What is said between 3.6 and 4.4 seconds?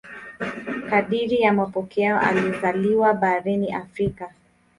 Afrika.